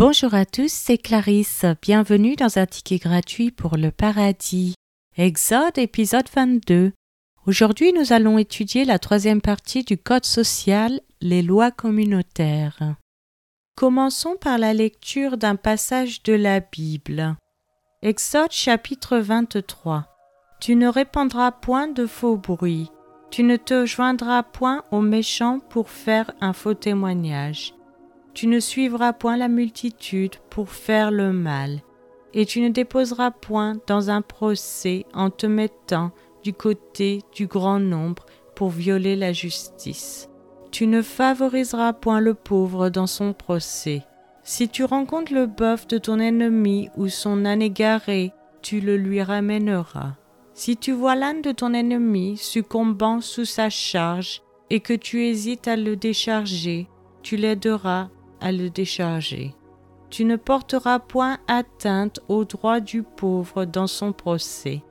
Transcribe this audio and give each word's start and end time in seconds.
Bonjour 0.00 0.32
à 0.32 0.46
tous, 0.46 0.72
c'est 0.72 0.96
Clarisse. 0.96 1.66
Bienvenue 1.82 2.34
dans 2.34 2.56
un 2.56 2.64
ticket 2.64 2.96
gratuit 2.96 3.50
pour 3.50 3.76
le 3.76 3.90
paradis. 3.90 4.72
Exode 5.18 5.76
épisode 5.76 6.24
22. 6.34 6.92
Aujourd'hui, 7.46 7.92
nous 7.92 8.14
allons 8.14 8.38
étudier 8.38 8.86
la 8.86 8.98
troisième 8.98 9.42
partie 9.42 9.84
du 9.84 9.98
Code 9.98 10.24
social, 10.24 11.02
les 11.20 11.42
lois 11.42 11.70
communautaires. 11.70 12.94
Commençons 13.76 14.36
par 14.40 14.56
la 14.56 14.72
lecture 14.72 15.36
d'un 15.36 15.56
passage 15.56 16.22
de 16.22 16.32
la 16.32 16.60
Bible. 16.60 17.36
Exode 18.00 18.52
chapitre 18.52 19.18
23. 19.18 20.06
Tu 20.62 20.76
ne 20.76 20.88
répandras 20.88 21.52
point 21.52 21.88
de 21.88 22.06
faux 22.06 22.38
bruits. 22.38 22.88
Tu 23.30 23.42
ne 23.42 23.56
te 23.58 23.84
joindras 23.84 24.44
point 24.44 24.82
aux 24.92 25.02
méchants 25.02 25.60
pour 25.68 25.90
faire 25.90 26.30
un 26.40 26.54
faux 26.54 26.72
témoignage. 26.72 27.74
Tu 28.40 28.46
ne 28.46 28.58
suivras 28.58 29.12
point 29.12 29.36
la 29.36 29.48
multitude 29.48 30.36
pour 30.48 30.70
faire 30.70 31.10
le 31.10 31.30
mal, 31.30 31.82
et 32.32 32.46
tu 32.46 32.62
ne 32.62 32.70
déposeras 32.70 33.32
point 33.32 33.74
dans 33.86 34.08
un 34.08 34.22
procès 34.22 35.04
en 35.12 35.28
te 35.28 35.46
mettant 35.46 36.10
du 36.42 36.54
côté 36.54 37.20
du 37.34 37.46
grand 37.46 37.80
nombre 37.80 38.24
pour 38.56 38.70
violer 38.70 39.14
la 39.14 39.34
justice. 39.34 40.30
Tu 40.70 40.86
ne 40.86 41.02
favoriseras 41.02 41.92
point 41.92 42.20
le 42.20 42.32
pauvre 42.32 42.88
dans 42.88 43.06
son 43.06 43.34
procès. 43.34 44.06
Si 44.42 44.70
tu 44.70 44.84
rencontres 44.84 45.34
le 45.34 45.44
bœuf 45.44 45.86
de 45.86 45.98
ton 45.98 46.18
ennemi 46.18 46.88
ou 46.96 47.08
son 47.08 47.44
âne 47.44 47.60
égaré, 47.60 48.32
tu 48.62 48.80
le 48.80 48.96
lui 48.96 49.20
ramèneras. 49.22 50.14
Si 50.54 50.78
tu 50.78 50.92
vois 50.92 51.14
l'âne 51.14 51.42
de 51.42 51.52
ton 51.52 51.74
ennemi 51.74 52.38
succombant 52.38 53.20
sous 53.20 53.44
sa 53.44 53.68
charge 53.68 54.40
et 54.70 54.80
que 54.80 54.94
tu 54.94 55.26
hésites 55.26 55.68
à 55.68 55.76
le 55.76 55.94
décharger, 55.94 56.88
tu 57.22 57.36
l'aideras 57.36 58.08
à 58.40 58.52
le 58.52 58.70
décharger. 58.70 59.54
Tu 60.10 60.24
ne 60.24 60.36
porteras 60.36 60.98
point 60.98 61.38
atteinte 61.46 62.20
au 62.28 62.44
droit 62.44 62.80
du 62.80 63.02
pauvre 63.02 63.64
dans 63.64 63.86
son 63.86 64.12
procès. 64.12 64.82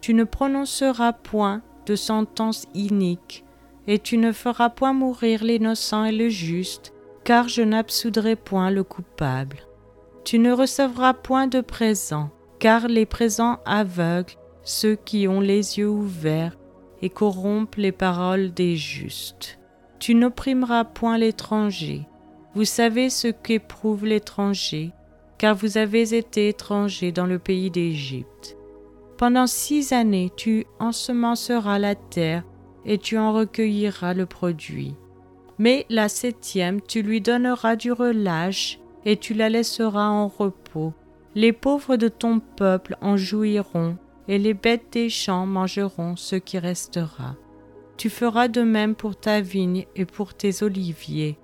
Tu 0.00 0.14
ne 0.14 0.24
prononceras 0.24 1.12
point 1.12 1.62
de 1.86 1.96
sentence 1.96 2.66
inique, 2.74 3.44
et 3.86 3.98
tu 3.98 4.18
ne 4.18 4.32
feras 4.32 4.70
point 4.70 4.92
mourir 4.92 5.42
l'innocent 5.42 6.04
et 6.04 6.12
le 6.12 6.28
juste, 6.28 6.92
car 7.24 7.48
je 7.48 7.62
n'absoudrai 7.62 8.36
point 8.36 8.70
le 8.70 8.84
coupable. 8.84 9.58
Tu 10.24 10.38
ne 10.38 10.52
recevras 10.52 11.14
point 11.14 11.46
de 11.46 11.60
présents, 11.60 12.30
car 12.58 12.86
les 12.86 13.06
présents 13.06 13.58
aveuglent 13.64 14.36
ceux 14.62 14.94
qui 14.94 15.26
ont 15.26 15.40
les 15.40 15.78
yeux 15.78 15.88
ouverts 15.88 16.56
et 17.00 17.08
corrompent 17.08 17.76
les 17.76 17.92
paroles 17.92 18.52
des 18.52 18.76
justes. 18.76 19.58
Tu 19.98 20.14
n'opprimeras 20.14 20.84
point 20.84 21.18
l'étranger, 21.18 22.06
vous 22.54 22.64
savez 22.64 23.10
ce 23.10 23.28
qu'éprouve 23.28 24.06
l'étranger, 24.06 24.92
car 25.36 25.54
vous 25.54 25.78
avez 25.78 26.14
été 26.14 26.48
étranger 26.48 27.12
dans 27.12 27.26
le 27.26 27.38
pays 27.38 27.70
d'Égypte. 27.70 28.56
Pendant 29.16 29.46
six 29.46 29.92
années 29.92 30.30
tu 30.36 30.66
ensemenceras 30.78 31.78
la 31.78 31.94
terre 31.94 32.44
et 32.84 32.98
tu 32.98 33.18
en 33.18 33.32
recueilliras 33.32 34.14
le 34.14 34.26
produit. 34.26 34.94
Mais 35.58 35.86
la 35.90 36.08
septième 36.08 36.80
tu 36.80 37.02
lui 37.02 37.20
donneras 37.20 37.76
du 37.76 37.92
relâche 37.92 38.78
et 39.04 39.16
tu 39.16 39.34
la 39.34 39.48
laisseras 39.48 40.08
en 40.08 40.28
repos. 40.28 40.92
Les 41.34 41.52
pauvres 41.52 41.96
de 41.96 42.08
ton 42.08 42.40
peuple 42.40 42.96
en 43.00 43.16
jouiront, 43.16 43.96
et 44.28 44.38
les 44.38 44.54
bêtes 44.54 44.92
des 44.92 45.08
champs 45.08 45.46
mangeront 45.46 46.16
ce 46.16 46.36
qui 46.36 46.58
restera. 46.58 47.36
Tu 47.96 48.10
feras 48.10 48.48
de 48.48 48.62
même 48.62 48.94
pour 48.94 49.18
ta 49.18 49.40
vigne 49.40 49.86
et 49.96 50.04
pour 50.04 50.34
tes 50.34 50.62
oliviers 50.62 51.38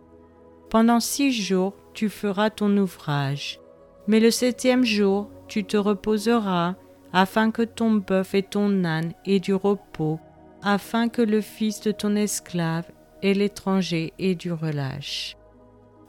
pendant 0.74 0.98
six 0.98 1.30
jours 1.30 1.73
tu 1.92 2.08
feras 2.08 2.51
ton 2.51 2.77
ouvrage, 2.79 3.61
mais 4.08 4.18
le 4.18 4.33
septième 4.33 4.85
jour 4.85 5.30
tu 5.46 5.62
te 5.62 5.77
reposeras, 5.77 6.74
afin 7.12 7.52
que 7.52 7.62
ton 7.62 7.92
bœuf 7.92 8.35
et 8.35 8.42
ton 8.42 8.83
âne 8.83 9.12
aient 9.24 9.39
du 9.39 9.55
repos, 9.55 10.18
afin 10.64 11.08
que 11.08 11.23
le 11.23 11.40
fils 11.40 11.80
de 11.80 11.92
ton 11.92 12.17
esclave 12.17 12.90
et 13.23 13.35
l'étranger 13.35 14.14
aient 14.18 14.35
du 14.35 14.51
relâche. 14.51 15.36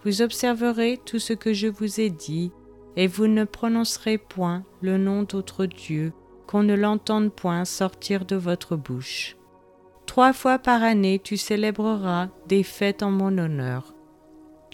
Vous 0.03 0.23
observerez 0.23 0.99
tout 1.05 1.19
ce 1.19 1.33
que 1.33 1.53
je 1.53 1.67
vous 1.67 2.01
ai 2.01 2.09
dit, 2.09 2.51
et 2.95 3.05
vous 3.05 3.27
ne 3.27 3.43
prononcerez 3.43 4.17
point 4.17 4.63
le 4.81 4.97
nom 4.97 5.21
d'autre 5.21 5.67
Dieu, 5.67 6.11
qu'on 6.47 6.63
ne 6.63 6.73
l'entende 6.73 7.31
point 7.31 7.65
sortir 7.65 8.25
de 8.25 8.35
votre 8.35 8.75
bouche. 8.75 9.37
Trois 10.07 10.33
fois 10.33 10.57
par 10.57 10.81
année 10.81 11.21
tu 11.23 11.37
célébreras 11.37 12.29
des 12.47 12.63
fêtes 12.63 13.03
en 13.03 13.11
mon 13.11 13.37
honneur 13.37 13.94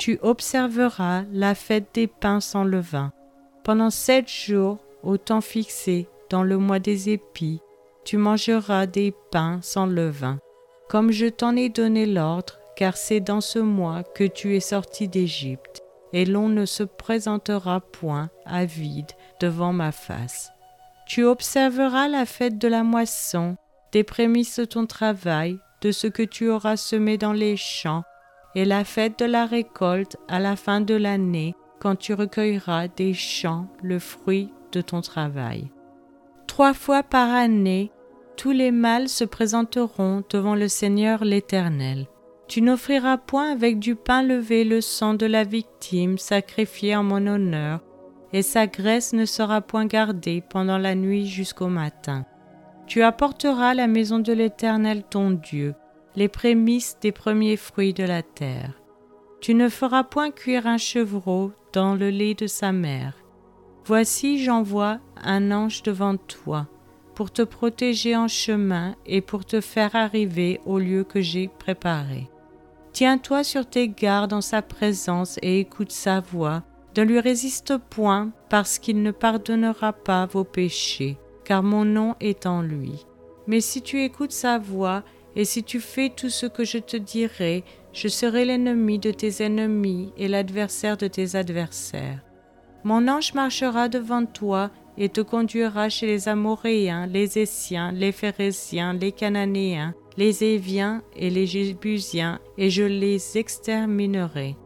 tu 0.01 0.17
observeras 0.23 1.25
la 1.31 1.53
fête 1.53 1.89
des 1.93 2.07
pains 2.07 2.39
sans 2.39 2.63
levain. 2.63 3.11
Pendant 3.63 3.91
sept 3.91 4.27
jours, 4.27 4.79
au 5.03 5.17
temps 5.17 5.41
fixé, 5.41 6.09
dans 6.31 6.41
le 6.41 6.57
mois 6.57 6.79
des 6.79 7.11
épis, 7.11 7.61
tu 8.03 8.17
mangeras 8.17 8.87
des 8.87 9.13
pains 9.29 9.59
sans 9.61 9.85
levain, 9.85 10.39
comme 10.89 11.11
je 11.11 11.27
t'en 11.27 11.55
ai 11.55 11.69
donné 11.69 12.07
l'ordre, 12.07 12.57
car 12.75 12.97
c'est 12.97 13.19
dans 13.19 13.41
ce 13.41 13.59
mois 13.59 14.01
que 14.01 14.23
tu 14.23 14.55
es 14.55 14.59
sorti 14.59 15.07
d'Égypte, 15.07 15.83
et 16.13 16.25
l'on 16.25 16.49
ne 16.49 16.65
se 16.65 16.81
présentera 16.81 17.79
point 17.79 18.31
à 18.47 18.65
vide 18.65 19.11
devant 19.39 19.71
ma 19.71 19.91
face. 19.91 20.49
Tu 21.05 21.25
observeras 21.25 22.07
la 22.07 22.25
fête 22.25 22.57
de 22.57 22.67
la 22.67 22.81
moisson, 22.81 23.55
des 23.91 24.03
prémices 24.03 24.57
de 24.57 24.65
ton 24.65 24.87
travail, 24.87 25.59
de 25.81 25.91
ce 25.91 26.07
que 26.07 26.23
tu 26.23 26.49
auras 26.49 26.75
semé 26.75 27.19
dans 27.19 27.33
les 27.33 27.55
champs, 27.55 28.01
et 28.55 28.65
la 28.65 28.83
fête 28.83 29.19
de 29.19 29.25
la 29.25 29.45
récolte 29.45 30.17
à 30.27 30.39
la 30.39 30.55
fin 30.55 30.81
de 30.81 30.95
l'année, 30.95 31.55
quand 31.79 31.95
tu 31.95 32.13
recueilleras 32.13 32.87
des 32.89 33.13
champs 33.13 33.67
le 33.81 33.99
fruit 33.99 34.51
de 34.71 34.81
ton 34.81 35.01
travail. 35.01 35.71
Trois 36.47 36.73
fois 36.73 37.03
par 37.03 37.29
année, 37.29 37.91
tous 38.37 38.51
les 38.51 38.71
mâles 38.71 39.09
se 39.09 39.23
présenteront 39.23 40.23
devant 40.29 40.55
le 40.55 40.67
Seigneur 40.67 41.23
l'Éternel. 41.23 42.07
Tu 42.47 42.61
n'offriras 42.61 43.17
point 43.17 43.51
avec 43.51 43.79
du 43.79 43.95
pain 43.95 44.23
levé 44.23 44.63
le 44.63 44.81
sang 44.81 45.13
de 45.13 45.25
la 45.25 45.43
victime 45.43 46.17
sacrifiée 46.17 46.95
en 46.95 47.03
mon 47.03 47.25
honneur, 47.25 47.79
et 48.33 48.41
sa 48.41 48.67
graisse 48.67 49.13
ne 49.13 49.25
sera 49.25 49.61
point 49.61 49.85
gardée 49.85 50.43
pendant 50.49 50.77
la 50.77 50.95
nuit 50.95 51.25
jusqu'au 51.27 51.67
matin. 51.67 52.25
Tu 52.87 53.03
apporteras 53.03 53.73
la 53.73 53.87
maison 53.87 54.19
de 54.19 54.33
l'Éternel 54.33 55.03
ton 55.03 55.31
Dieu 55.31 55.75
les 56.15 56.27
prémices 56.27 56.97
des 57.01 57.11
premiers 57.11 57.57
fruits 57.57 57.93
de 57.93 58.03
la 58.03 58.21
terre. 58.21 58.73
Tu 59.39 59.53
ne 59.55 59.69
feras 59.69 60.03
point 60.03 60.31
cuire 60.31 60.67
un 60.67 60.77
chevreau 60.77 61.51
dans 61.73 61.95
le 61.95 62.09
lait 62.09 62.35
de 62.35 62.47
sa 62.47 62.71
mère. 62.71 63.15
Voici 63.85 64.43
j'envoie 64.43 64.99
un 65.23 65.51
ange 65.51 65.81
devant 65.83 66.17
toi, 66.17 66.67
pour 67.15 67.31
te 67.31 67.41
protéger 67.41 68.15
en 68.15 68.27
chemin 68.27 68.95
et 69.05 69.21
pour 69.21 69.45
te 69.45 69.61
faire 69.61 69.95
arriver 69.95 70.59
au 70.65 70.77
lieu 70.77 71.03
que 71.03 71.21
j'ai 71.21 71.47
préparé. 71.47 72.29
Tiens-toi 72.93 73.43
sur 73.43 73.65
tes 73.65 73.87
gardes 73.87 74.33
en 74.33 74.41
sa 74.41 74.61
présence 74.61 75.39
et 75.41 75.59
écoute 75.59 75.91
sa 75.91 76.19
voix. 76.19 76.63
Ne 76.97 77.03
lui 77.03 77.19
résiste 77.21 77.77
point, 77.77 78.31
parce 78.49 78.77
qu'il 78.77 79.01
ne 79.01 79.11
pardonnera 79.11 79.93
pas 79.93 80.25
vos 80.25 80.43
péchés, 80.43 81.17
car 81.45 81.63
mon 81.63 81.85
nom 81.85 82.15
est 82.19 82.45
en 82.45 82.61
lui. 82.61 83.05
Mais 83.47 83.61
si 83.61 83.81
tu 83.81 84.03
écoutes 84.03 84.33
sa 84.33 84.59
voix 84.59 85.03
et 85.35 85.45
si 85.45 85.63
tu 85.63 85.79
fais 85.79 86.09
tout 86.09 86.29
ce 86.29 86.45
que 86.45 86.63
je 86.63 86.77
te 86.77 86.97
dirai, 86.97 87.63
je 87.93 88.07
serai 88.07 88.45
l'ennemi 88.45 88.99
de 88.99 89.11
tes 89.11 89.43
ennemis 89.43 90.13
et 90.17 90.27
l'adversaire 90.27 90.97
de 90.97 91.07
tes 91.07 91.35
adversaires. 91.35 92.19
Mon 92.83 93.07
ange 93.07 93.33
marchera 93.33 93.89
devant 93.89 94.25
toi 94.25 94.71
et 94.97 95.09
te 95.09 95.21
conduira 95.21 95.89
chez 95.89 96.07
les 96.07 96.27
Amoréens, 96.27 97.07
les 97.07 97.39
Essiens, 97.39 97.91
les 97.91 98.11
Phérésiens, 98.11 98.93
les 98.93 99.11
Cananéens, 99.11 99.93
les 100.17 100.43
Éviens 100.43 101.01
et 101.15 101.29
les 101.29 101.45
Jébusiens, 101.45 102.39
et 102.57 102.69
je 102.69 102.83
les 102.83 103.37
exterminerai. 103.37 104.57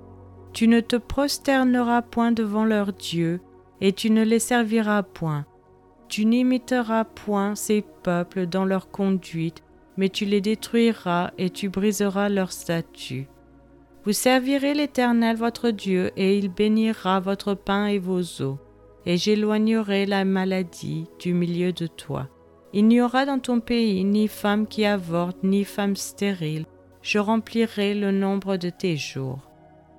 Tu 0.53 0.67
ne 0.67 0.79
te 0.79 0.95
prosterneras 0.95 2.01
point 2.01 2.31
devant 2.31 2.65
leurs 2.65 2.93
dieux, 2.93 3.41
et 3.81 3.91
tu 3.91 4.09
ne 4.09 4.23
les 4.23 4.39
serviras 4.39 5.03
point. 5.03 5.45
Tu 6.07 6.25
n'imiteras 6.25 7.03
point 7.03 7.55
ces 7.55 7.83
peuples 8.03 8.47
dans 8.47 8.65
leur 8.65 8.89
conduite, 8.89 9.63
mais 9.97 10.09
tu 10.09 10.25
les 10.25 10.41
détruiras 10.41 11.31
et 11.37 11.49
tu 11.49 11.69
briseras 11.69 12.29
leurs 12.29 12.51
statues. 12.51 13.27
Vous 14.03 14.13
servirez 14.13 14.73
l'Éternel 14.73 15.35
votre 15.35 15.71
Dieu, 15.71 16.11
et 16.15 16.37
il 16.37 16.49
bénira 16.49 17.19
votre 17.19 17.55
pain 17.55 17.87
et 17.87 17.97
vos 17.97 18.21
eaux, 18.41 18.59
et 19.05 19.17
j'éloignerai 19.17 20.05
la 20.05 20.25
maladie 20.25 21.05
du 21.19 21.33
milieu 21.33 21.71
de 21.73 21.87
toi. 21.87 22.27
Il 22.73 22.87
n'y 22.87 23.01
aura 23.01 23.25
dans 23.25 23.39
ton 23.39 23.61
pays 23.61 24.03
ni 24.03 24.27
femme 24.27 24.67
qui 24.67 24.85
avorte, 24.85 25.37
ni 25.43 25.63
femme 25.63 25.95
stérile. 25.95 26.65
Je 27.01 27.19
remplirai 27.19 27.93
le 27.95 28.11
nombre 28.11 28.57
de 28.57 28.69
tes 28.69 28.97
jours. 28.97 29.49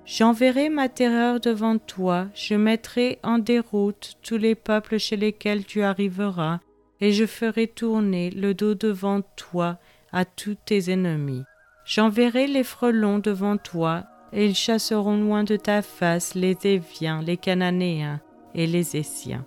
J'enverrai 0.05 0.69
ma 0.69 0.87
terreur 0.87 1.41
devant 1.41 1.77
toi, 1.79 2.27
je 2.33 2.55
mettrai 2.55 3.19
en 3.23 3.39
déroute 3.39 4.13
tous 4.21 4.37
les 4.37 4.55
peuples 4.55 4.99
chez 4.99 5.17
lesquels 5.17 5.65
tu 5.65 5.81
arriveras, 5.81 6.59
et 7.01 7.11
je 7.11 7.25
ferai 7.25 7.67
tourner 7.67 8.29
le 8.29 8.53
dos 8.53 8.75
devant 8.75 9.21
toi 9.35 9.77
à 10.11 10.25
tous 10.25 10.55
tes 10.65 10.91
ennemis. 10.91 11.43
J'enverrai 11.85 12.47
les 12.47 12.63
frelons 12.63 13.19
devant 13.19 13.57
toi, 13.57 14.03
et 14.33 14.45
ils 14.45 14.55
chasseront 14.55 15.17
loin 15.17 15.43
de 15.43 15.55
ta 15.55 15.81
face 15.81 16.35
les 16.35 16.57
Éviens, 16.63 17.21
les 17.21 17.37
Cananéens 17.37 18.19
et 18.53 18.67
les 18.67 18.97
Essiens. 18.97 19.45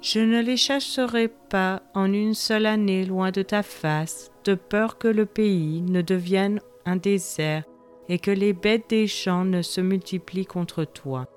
Je 0.00 0.18
ne 0.18 0.40
les 0.40 0.56
chasserai 0.56 1.28
pas 1.28 1.82
en 1.94 2.12
une 2.12 2.34
seule 2.34 2.66
année 2.66 3.04
loin 3.04 3.30
de 3.30 3.42
ta 3.42 3.62
face, 3.62 4.30
de 4.44 4.54
peur 4.54 4.98
que 4.98 5.08
le 5.08 5.26
pays 5.26 5.82
ne 5.82 6.00
devienne 6.00 6.60
un 6.86 6.96
désert 6.96 7.64
et 8.08 8.18
que 8.18 8.30
les 8.30 8.52
bêtes 8.52 8.90
des 8.90 9.06
champs 9.06 9.44
ne 9.44 9.62
se 9.62 9.80
multiplient 9.80 10.46
contre 10.46 10.84
toi. 10.84 11.28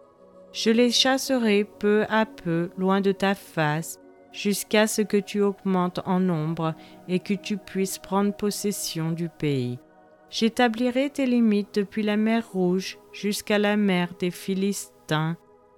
Je 0.53 0.69
les 0.69 0.91
chasserai 0.91 1.65
peu 1.65 2.05
à 2.09 2.25
peu 2.25 2.69
loin 2.77 3.01
de 3.01 3.11
ta 3.11 3.35
face, 3.35 3.99
jusqu'à 4.33 4.87
ce 4.87 5.01
que 5.01 5.17
tu 5.17 5.41
augmentes 5.41 6.01
en 6.05 6.19
nombre 6.19 6.73
et 7.07 7.19
que 7.19 7.33
tu 7.33 7.57
puisses 7.57 7.99
prendre 7.99 8.33
possession 8.33 9.11
du 9.11 9.29
pays. 9.29 9.79
J'établirai 10.29 11.11
tes 11.11 11.27
limites 11.27 11.75
depuis 11.75 12.01
la 12.01 12.17
mer 12.17 12.43
Rouge 12.51 12.97
jusqu'à 13.13 13.59
la 13.59 13.77
mer 13.77 14.09
des 14.19 14.31
Philistins, 14.31 15.37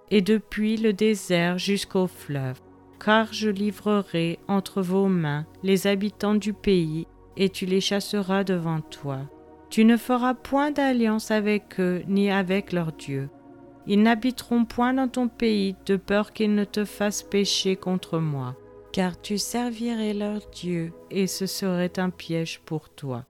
et 0.09 0.21
depuis 0.21 0.77
le 0.77 0.93
désert 0.93 1.57
jusqu'au 1.57 2.07
fleuve, 2.07 2.61
car 3.03 3.33
je 3.33 3.49
livrerai 3.49 4.39
entre 4.47 4.81
vos 4.81 5.07
mains 5.07 5.45
les 5.61 5.87
habitants 5.87 6.35
du 6.35 6.53
pays, 6.53 7.05
et 7.35 7.49
tu 7.49 7.65
les 7.65 7.81
chasseras 7.81 8.45
devant 8.45 8.79
toi. 8.79 9.19
Tu 9.69 9.83
ne 9.83 9.97
feras 9.97 10.35
point 10.35 10.71
d'alliance 10.71 11.31
avec 11.31 11.79
eux 11.79 12.03
ni 12.07 12.31
avec 12.31 12.71
leurs 12.71 12.93
dieux. 12.93 13.29
Ils 13.87 14.01
n'habiteront 14.01 14.65
point 14.65 14.93
dans 14.93 15.07
ton 15.07 15.27
pays 15.27 15.75
de 15.85 15.95
peur 15.95 16.33
qu'ils 16.33 16.55
ne 16.55 16.65
te 16.65 16.85
fassent 16.85 17.23
pécher 17.23 17.75
contre 17.75 18.19
moi, 18.19 18.55
car 18.91 19.21
tu 19.21 19.37
servirais 19.37 20.13
leurs 20.13 20.49
dieux, 20.49 20.91
et 21.11 21.27
ce 21.27 21.45
serait 21.45 21.99
un 21.99 22.09
piège 22.09 22.61
pour 22.65 22.89
toi. 22.89 23.25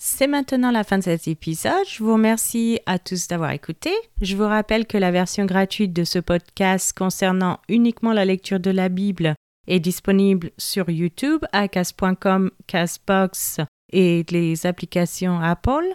C'est 0.00 0.28
maintenant 0.28 0.70
la 0.70 0.84
fin 0.84 0.98
de 0.98 1.02
cet 1.02 1.26
épisode. 1.26 1.84
Je 1.88 2.04
vous 2.04 2.12
remercie 2.12 2.78
à 2.86 3.00
tous 3.00 3.26
d'avoir 3.26 3.50
écouté. 3.50 3.90
Je 4.20 4.36
vous 4.36 4.46
rappelle 4.46 4.86
que 4.86 4.96
la 4.96 5.10
version 5.10 5.44
gratuite 5.44 5.92
de 5.92 6.04
ce 6.04 6.20
podcast 6.20 6.96
concernant 6.96 7.58
uniquement 7.68 8.12
la 8.12 8.24
lecture 8.24 8.60
de 8.60 8.70
la 8.70 8.88
Bible 8.88 9.34
est 9.66 9.80
disponible 9.80 10.52
sur 10.56 10.88
YouTube, 10.88 11.44
à 11.52 11.66
cas.com, 11.66 12.52
Casbox 12.68 13.58
et 13.92 14.24
les 14.30 14.66
applications 14.66 15.40
Apple. 15.40 15.94